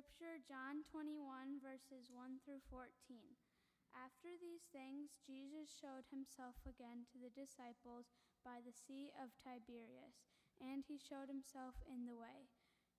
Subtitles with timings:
[0.00, 2.88] Scripture, John 21, verses 1 through 14.
[3.92, 8.08] After these things, Jesus showed himself again to the disciples
[8.40, 10.24] by the Sea of Tiberias,
[10.56, 12.48] and he showed himself in the way.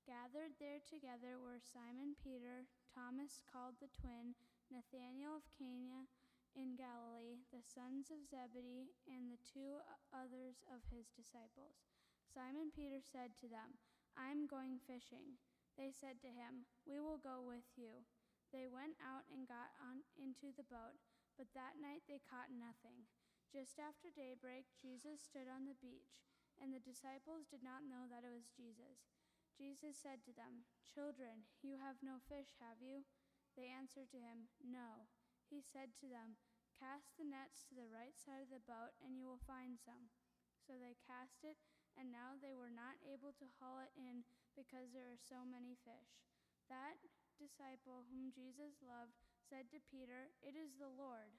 [0.06, 4.38] Gathered there together were Simon Peter, Thomas called the twin,
[4.70, 6.06] Nathanael of Cana
[6.54, 9.82] in Galilee, the sons of Zebedee, and the two
[10.14, 11.82] others of his disciples.
[12.30, 13.82] Simon Peter said to them,
[14.14, 15.42] I am going fishing.
[15.80, 18.04] They said to him, We will go with you.
[18.52, 21.00] They went out and got on into the boat,
[21.40, 23.08] but that night they caught nothing.
[23.48, 26.20] Just after daybreak, Jesus stood on the beach,
[26.60, 29.12] and the disciples did not know that it was Jesus.
[29.56, 33.08] Jesus said to them, Children, you have no fish, have you?
[33.56, 35.12] They answered to him, No.
[35.48, 36.40] He said to them,
[36.76, 40.12] Cast the nets to the right side of the boat, and you will find some.
[40.60, 41.60] So they cast it
[42.02, 44.26] and now they were not able to haul it in
[44.58, 46.18] because there were so many fish.
[46.66, 46.98] That
[47.38, 49.14] disciple whom Jesus loved
[49.46, 51.38] said to Peter, It is the Lord.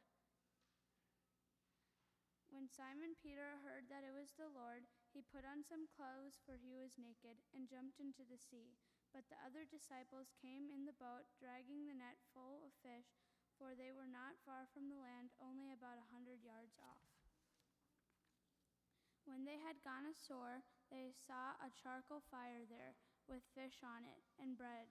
[2.55, 6.55] When Simon Peter heard that it was the Lord, he put on some clothes, for
[6.55, 8.79] he was naked, and jumped into the sea.
[9.11, 13.19] But the other disciples came in the boat, dragging the net full of fish,
[13.59, 17.12] for they were not far from the land, only about a hundred yards off.
[19.43, 22.95] When they had gone ashore, they saw a charcoal fire there,
[23.27, 24.87] with fish on it, and bread.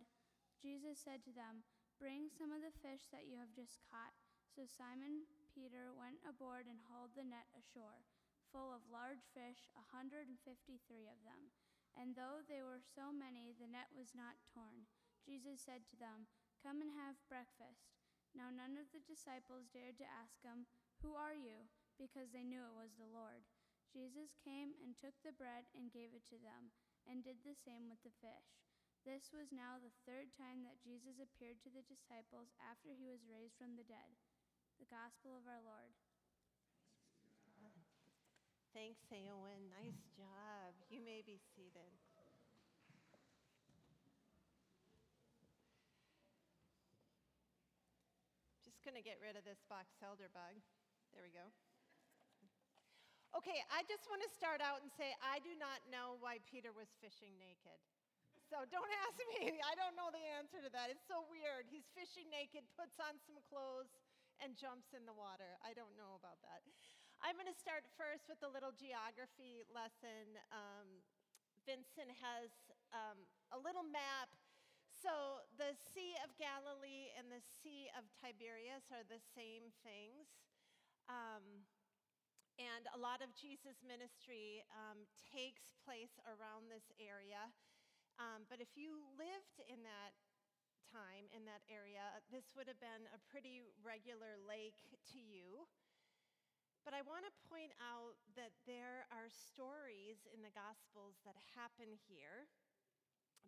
[0.60, 1.64] Jesus said to them,
[1.96, 4.12] Bring some of the fish that you have just caught.
[4.52, 5.24] So Simon
[5.56, 8.04] Peter went aboard and hauled the net ashore,
[8.52, 11.56] full of large fish, a hundred and fifty three of them.
[11.96, 14.84] And though they were so many, the net was not torn.
[15.24, 16.28] Jesus said to them,
[16.60, 17.96] Come and have breakfast.
[18.36, 20.68] Now none of the disciples dared to ask him,
[21.00, 21.72] Who are you?
[22.02, 23.46] because they knew it was the Lord.
[23.92, 26.72] Jesus came and took the bread and gave it to them,
[27.04, 28.50] and did the same with the fish.
[29.04, 33.28] This was now the third time that Jesus appeared to the disciples after he was
[33.28, 34.16] raised from the dead.
[34.80, 35.92] The Gospel of our Lord.
[38.72, 39.68] Thanks, Eowyn.
[39.68, 40.72] Nice job.
[40.88, 41.92] You may be seated.
[48.64, 50.56] Just going to get rid of this box elder bug.
[51.12, 51.52] There we go.
[53.32, 56.76] Okay, I just want to start out and say I do not know why Peter
[56.76, 57.80] was fishing naked.
[58.52, 59.56] So don't ask me.
[59.64, 60.92] I don't know the answer to that.
[60.92, 61.64] It's so weird.
[61.72, 63.96] He's fishing naked, puts on some clothes,
[64.44, 65.56] and jumps in the water.
[65.64, 66.60] I don't know about that.
[67.24, 70.36] I'm going to start first with a little geography lesson.
[70.52, 71.00] Um,
[71.64, 72.52] Vincent has
[72.92, 73.24] um,
[73.56, 74.28] a little map.
[74.92, 80.28] So the Sea of Galilee and the Sea of Tiberias are the same things.
[81.08, 81.64] Um,
[82.60, 87.52] and a lot of Jesus' ministry um, takes place around this area.
[88.20, 90.14] Um, but if you lived in that
[90.92, 94.84] time, in that area, this would have been a pretty regular lake
[95.16, 95.66] to you.
[96.84, 101.94] But I want to point out that there are stories in the Gospels that happen
[102.10, 102.50] here.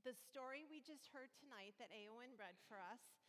[0.06, 3.23] The story we just heard tonight that Eowyn read for us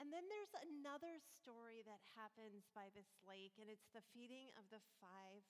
[0.00, 4.64] and then there's another story that happens by this lake, and it's the feeding of
[4.72, 5.44] the 5,000.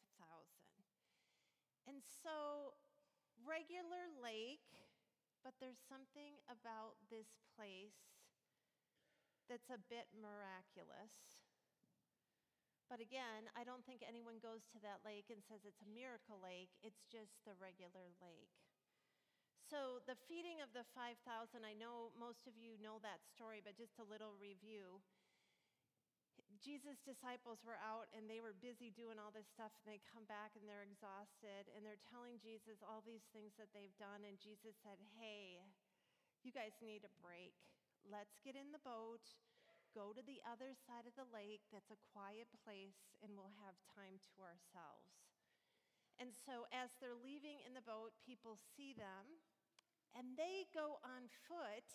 [1.87, 2.75] And so,
[3.47, 4.75] regular lake,
[5.47, 7.95] but there's something about this place
[9.49, 11.41] that's a bit miraculous.
[12.91, 16.43] But again, I don't think anyone goes to that lake and says it's a miracle
[16.43, 18.60] lake, it's just the regular lake.
[19.71, 21.15] So, the feeding of the 5,000,
[21.63, 24.99] I know most of you know that story, but just a little review.
[26.59, 30.27] Jesus' disciples were out and they were busy doing all this stuff, and they come
[30.27, 34.27] back and they're exhausted, and they're telling Jesus all these things that they've done.
[34.27, 35.63] And Jesus said, Hey,
[36.43, 37.55] you guys need a break.
[38.03, 39.23] Let's get in the boat,
[39.95, 43.79] go to the other side of the lake that's a quiet place, and we'll have
[43.95, 45.15] time to ourselves.
[46.19, 49.39] And so, as they're leaving in the boat, people see them
[50.17, 51.87] and they go on foot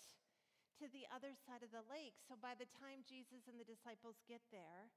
[0.80, 2.16] to the other side of the lake.
[2.28, 4.92] So by the time Jesus and the disciples get there,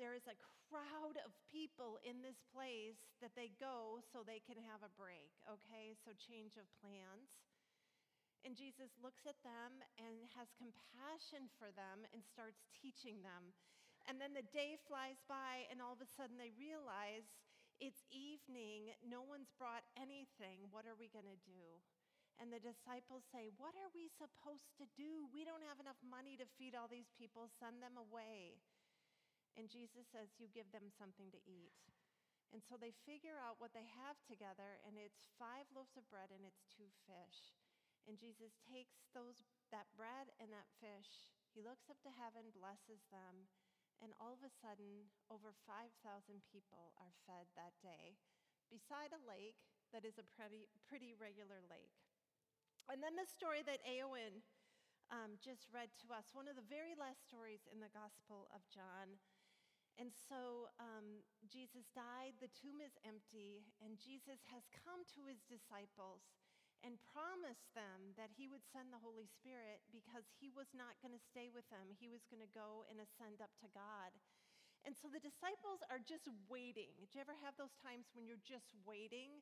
[0.00, 4.60] there is a crowd of people in this place that they go so they can
[4.72, 5.92] have a break, okay?
[6.00, 7.28] So change of plans.
[8.42, 13.54] And Jesus looks at them and has compassion for them and starts teaching them.
[14.10, 17.28] And then the day flies by, and all of a sudden they realize
[17.78, 20.66] it's evening, no one's brought anything.
[20.74, 21.78] What are we going to do?
[22.40, 25.28] And the disciples say, What are we supposed to do?
[25.32, 28.60] We don't have enough money to feed all these people, send them away.
[29.56, 31.76] And Jesus says, You give them something to eat.
[32.52, 36.28] And so they figure out what they have together, and it's five loaves of bread
[36.28, 37.56] and it's two fish.
[38.04, 39.40] And Jesus takes those,
[39.72, 41.32] that bread and that fish.
[41.56, 43.48] He looks up to heaven, blesses them,
[44.04, 45.94] and all of a sudden, over 5,000
[46.50, 48.18] people are fed that day
[48.72, 49.60] beside a lake
[49.92, 51.92] that is a pretty, pretty regular lake.
[52.90, 54.42] And then the story that Eowyn
[55.12, 58.64] um, just read to us, one of the very last stories in the Gospel of
[58.72, 59.20] John.
[60.00, 65.44] And so um, Jesus died, the tomb is empty, and Jesus has come to his
[65.44, 66.24] disciples
[66.80, 71.14] and promised them that he would send the Holy Spirit because he was not going
[71.14, 71.92] to stay with them.
[71.94, 74.10] He was going to go and ascend up to God.
[74.82, 76.90] And so the disciples are just waiting.
[77.06, 79.38] Do you ever have those times when you're just waiting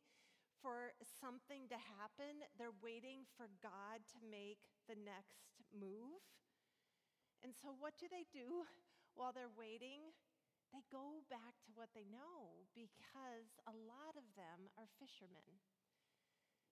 [0.60, 2.44] for something to happen?
[2.56, 6.20] They're waiting for God to make the next move.
[7.40, 8.68] And so, what do they do
[9.18, 10.12] while they're waiting?
[10.70, 15.58] They go back to what they know because a lot of them are fishermen.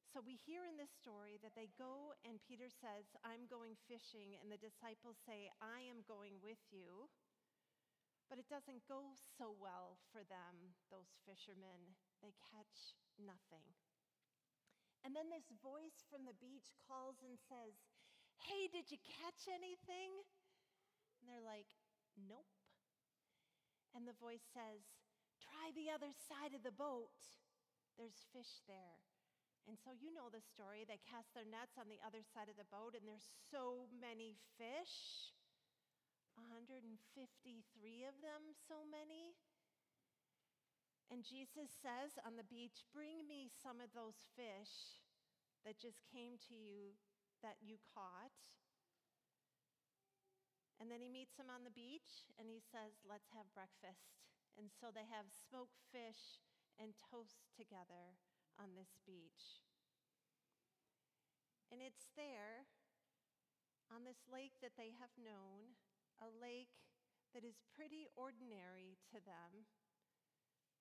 [0.08, 4.40] So we hear in this story that they go, and Peter says, I'm going fishing,
[4.40, 7.12] and the disciples say, I am going with you.
[8.28, 11.96] But it doesn't go so well for them, those fishermen.
[12.20, 13.64] They catch nothing.
[15.00, 17.72] And then this voice from the beach calls and says,
[18.44, 20.12] Hey, did you catch anything?
[21.18, 21.72] And they're like,
[22.28, 22.52] Nope.
[23.96, 24.84] And the voice says,
[25.40, 27.16] Try the other side of the boat.
[27.96, 29.00] There's fish there.
[29.68, 30.88] And so you know the story.
[30.88, 34.40] They cast their nets on the other side of the boat, and there's so many
[34.56, 35.27] fish
[36.38, 36.86] 153
[38.06, 39.34] of them, so many.
[41.10, 45.00] And Jesus says on the beach, Bring me some of those fish
[45.64, 46.94] that just came to you
[47.42, 48.34] that you caught.
[50.78, 54.20] And then he meets them on the beach and he says, Let's have breakfast.
[54.54, 56.44] And so they have smoked fish
[56.78, 58.18] and toast together
[58.58, 59.64] on this beach.
[61.70, 62.68] And it's there,
[63.88, 65.76] on this lake that they have known,
[66.18, 66.72] a lake
[67.32, 69.68] that is pretty ordinary to them,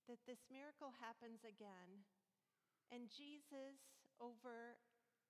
[0.07, 2.07] that this miracle happens again.
[2.87, 3.77] And Jesus,
[4.17, 4.79] over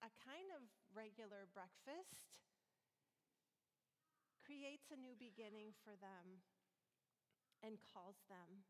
[0.05, 0.61] a kind of
[0.93, 2.37] regular breakfast,
[4.45, 6.45] creates a new beginning for them
[7.65, 8.63] and calls them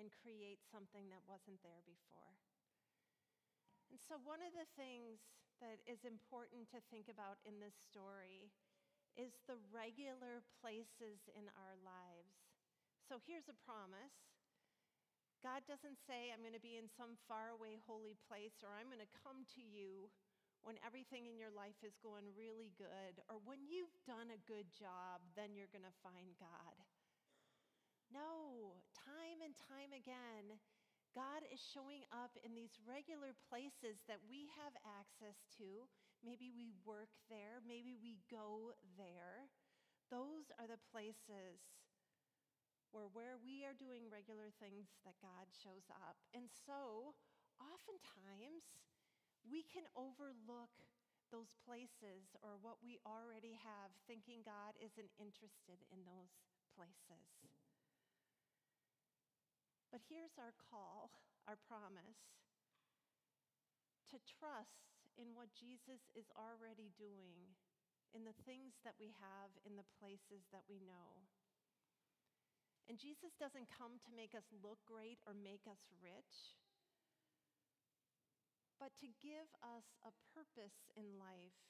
[0.00, 2.40] and creates something that wasn't there before.
[3.92, 5.20] And so, one of the things
[5.60, 8.48] that is important to think about in this story
[9.18, 12.34] is the regular places in our lives.
[13.06, 14.14] So, here's a promise
[15.40, 19.02] God doesn't say, I'm going to be in some faraway holy place, or I'm going
[19.02, 20.12] to come to you
[20.60, 24.68] when everything in your life is going really good, or when you've done a good
[24.76, 26.76] job, then you're going to find God.
[28.12, 30.60] No, time and time again,
[31.16, 35.88] God is showing up in these regular places that we have access to.
[36.20, 39.48] Maybe we work there, maybe we go there.
[40.12, 41.60] Those are the places
[42.90, 46.18] where where we are doing regular things that God shows up.
[46.34, 47.14] And so,
[47.62, 48.66] oftentimes,
[49.46, 50.74] we can overlook
[51.30, 56.34] those places or what we already have, thinking God isn't interested in those
[56.74, 57.30] places.
[59.94, 61.14] But here's our call,
[61.46, 62.30] our promise
[64.10, 67.52] to trust in what Jesus is already doing,
[68.16, 71.28] in the things that we have, in the places that we know.
[72.88, 76.56] And Jesus doesn't come to make us look great or make us rich,
[78.80, 81.60] but to give us a purpose in life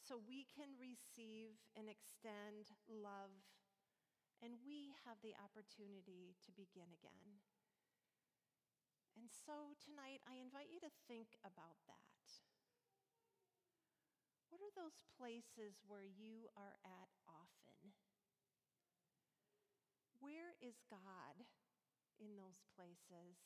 [0.00, 3.30] so we can receive and extend love
[4.40, 7.42] and we have the opportunity to begin again.
[9.18, 12.22] And so tonight, I invite you to think about that.
[14.46, 17.98] What are those places where you are at often?
[20.22, 21.34] Where is God
[22.22, 23.42] in those places?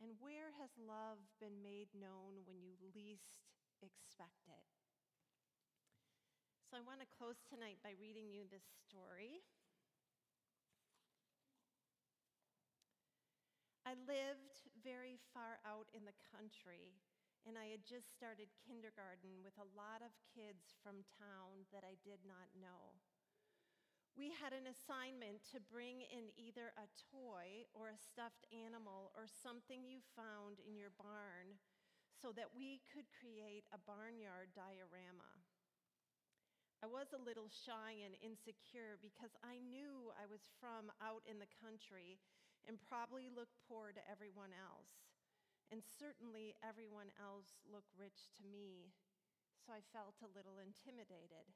[0.00, 3.44] And where has love been made known when you least
[3.84, 4.64] expect it?
[6.64, 9.44] So I want to close tonight by reading you this story.
[13.90, 16.94] I lived very far out in the country,
[17.42, 21.98] and I had just started kindergarten with a lot of kids from town that I
[22.06, 23.02] did not know.
[24.14, 29.26] We had an assignment to bring in either a toy or a stuffed animal or
[29.26, 31.58] something you found in your barn
[32.14, 35.34] so that we could create a barnyard diorama.
[36.78, 41.42] I was a little shy and insecure because I knew I was from out in
[41.42, 42.22] the country
[42.68, 45.06] and probably look poor to everyone else.
[45.70, 48.90] And certainly everyone else looked rich to me.
[49.62, 51.46] So I felt a little intimidated.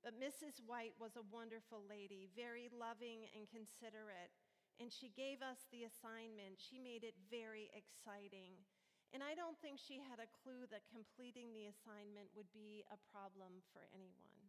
[0.00, 0.64] But Mrs.
[0.64, 4.32] White was a wonderful lady, very loving and considerate,
[4.80, 6.56] and she gave us the assignment.
[6.56, 8.64] She made it very exciting.
[9.12, 12.96] And I don't think she had a clue that completing the assignment would be a
[13.12, 14.40] problem for anyone.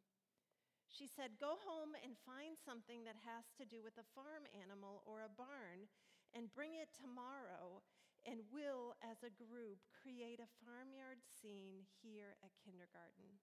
[0.91, 5.07] She said, Go home and find something that has to do with a farm animal
[5.07, 5.87] or a barn
[6.35, 7.79] and bring it tomorrow,
[8.27, 13.39] and we'll, as a group, create a farmyard scene here at kindergarten.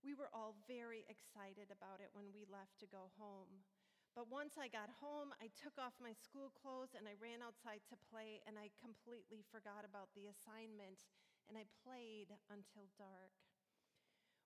[0.00, 3.66] We were all very excited about it when we left to go home.
[4.14, 7.82] But once I got home, I took off my school clothes and I ran outside
[7.90, 11.02] to play, and I completely forgot about the assignment,
[11.50, 13.49] and I played until dark.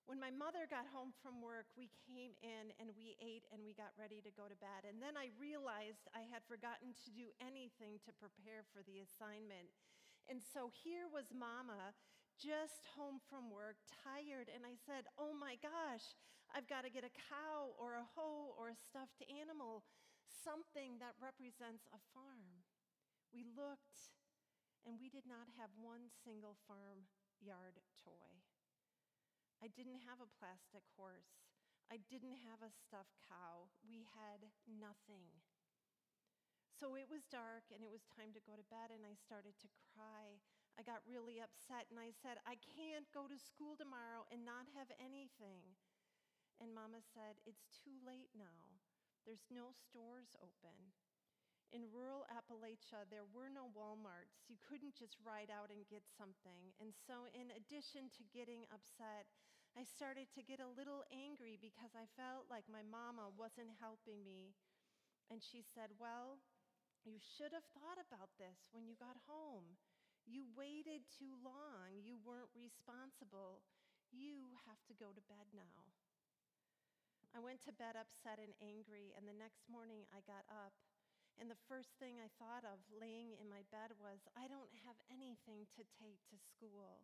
[0.05, 3.73] When my mother got home from work, we came in and we ate and we
[3.73, 4.85] got ready to go to bed.
[4.85, 9.73] And then I realized I had forgotten to do anything to prepare for the assignment.
[10.29, 11.97] And so here was Mama
[12.37, 14.45] just home from work, tired.
[14.53, 16.13] And I said, Oh my gosh,
[16.53, 19.81] I've got to get a cow or a hoe or a stuffed animal,
[20.29, 22.61] something that represents a farm.
[23.33, 24.13] We looked
[24.85, 27.09] and we did not have one single farm
[27.41, 28.45] yard toy.
[29.63, 31.45] I didn't have a plastic horse.
[31.87, 33.69] I didn't have a stuffed cow.
[33.85, 35.29] We had nothing.
[36.75, 39.55] So it was dark and it was time to go to bed, and I started
[39.63, 40.43] to cry.
[40.75, 44.67] I got really upset and I said, I can't go to school tomorrow and not
[44.75, 45.63] have anything.
[46.59, 48.83] And Mama said, It's too late now.
[49.23, 50.91] There's no stores open.
[51.71, 52.24] In rural
[52.55, 54.47] Appalachia, there were no Walmarts.
[54.47, 56.71] You couldn't just ride out and get something.
[56.79, 59.27] And so, in addition to getting upset,
[59.75, 64.23] I started to get a little angry because I felt like my mama wasn't helping
[64.23, 64.55] me.
[65.27, 66.39] And she said, Well,
[67.03, 69.75] you should have thought about this when you got home.
[70.23, 71.99] You waited too long.
[71.99, 73.67] You weren't responsible.
[74.15, 75.91] You have to go to bed now.
[77.35, 80.71] I went to bed upset and angry, and the next morning I got up
[81.39, 84.95] and the first thing I thought of laying in my bed was, I don't have
[85.11, 87.03] anything to take to school.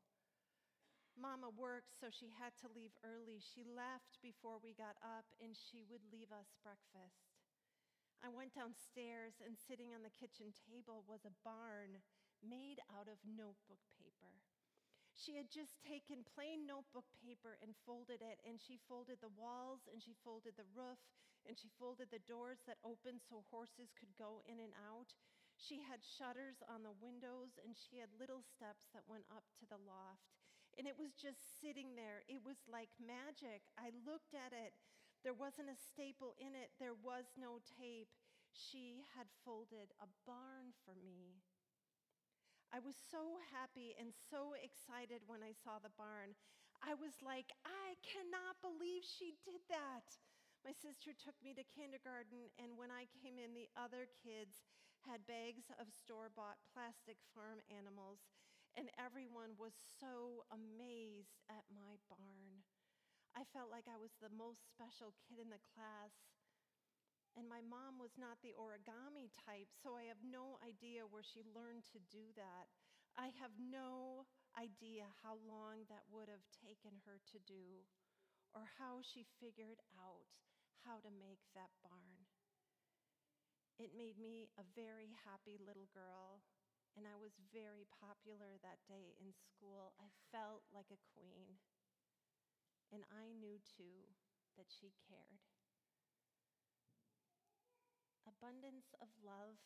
[1.20, 3.44] Mama worked, so she had to leave early.
[3.44, 7.36] She left before we got up, and she would leave us breakfast.
[8.24, 12.00] I went downstairs, and sitting on the kitchen table was a barn
[12.40, 14.40] made out of notebook paper.
[15.12, 19.86] She had just taken plain notebook paper and folded it, and she folded the walls,
[19.92, 20.98] and she folded the roof,
[21.48, 25.14] and she folded the doors that opened so horses could go in and out.
[25.58, 29.66] She had shutters on the windows, and she had little steps that went up to
[29.70, 30.34] the loft.
[30.80, 32.24] And it was just sitting there.
[32.32, 33.68] It was like magic.
[33.76, 34.74] I looked at it.
[35.22, 38.10] There wasn't a staple in it, there was no tape.
[38.52, 41.38] She had folded a barn for me.
[42.74, 46.34] I was so happy and so excited when I saw the barn.
[46.82, 50.08] I was like, I cannot believe she did that.
[50.62, 54.62] My sister took me to kindergarten, and when I came in, the other kids
[55.10, 58.30] had bags of store bought plastic farm animals,
[58.78, 62.62] and everyone was so amazed at my barn.
[63.34, 66.14] I felt like I was the most special kid in the class.
[67.34, 71.48] And my mom was not the origami type, so I have no idea where she
[71.48, 72.68] learned to do that.
[73.16, 74.28] I have no
[74.60, 77.88] idea how long that would have taken her to do
[78.54, 80.28] or how she figured out
[80.84, 82.28] how to make that barn.
[83.80, 86.44] It made me a very happy little girl,
[86.94, 89.94] and I was very popular that day in school.
[89.98, 91.58] I felt like a queen,
[92.92, 94.12] and I knew too
[94.58, 95.42] that she cared
[98.28, 99.58] abundance of love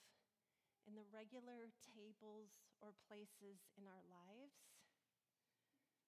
[0.88, 4.68] in the regular tables or places in our lives.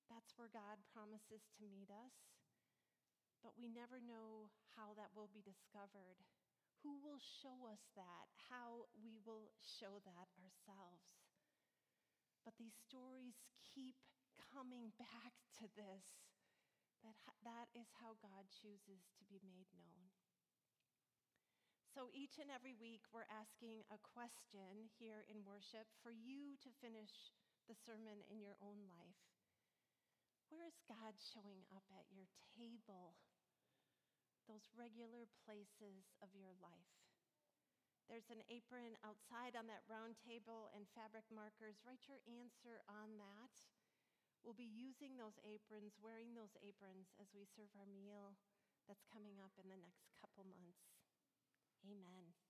[0.07, 2.36] That's where God promises to meet us.
[3.45, 6.21] But we never know how that will be discovered.
[6.85, 8.29] Who will show us that?
[8.49, 11.17] How we will show that ourselves.
[12.45, 13.97] But these stories keep
[14.53, 16.27] coming back to this
[17.05, 20.09] that that is how God chooses to be made known.
[21.93, 26.69] So each and every week, we're asking a question here in worship for you to
[26.77, 27.33] finish
[27.65, 29.36] the sermon in your own life.
[30.47, 33.19] Where is God showing up at your table?
[34.47, 36.95] Those regular places of your life.
[38.07, 41.83] There's an apron outside on that round table and fabric markers.
[41.83, 43.53] Write your answer on that.
[44.47, 48.39] We'll be using those aprons, wearing those aprons as we serve our meal
[48.87, 50.87] that's coming up in the next couple months.
[51.83, 52.46] Amen.